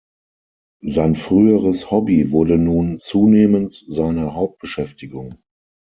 [0.83, 5.37] Sein früheres Hobby wurde nun zunehmend seine Hauptbeschäftigung.